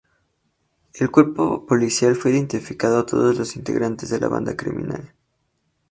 El 0.95 1.11
cuerpo 1.11 1.63
policial 1.67 2.15
fue 2.15 2.31
identificando 2.31 2.97
a 2.97 3.05
todos 3.05 3.37
los 3.37 3.55
integrantes 3.55 4.09
de 4.09 4.19
la 4.19 4.29
banda 4.29 4.57
criminal. 4.57 5.13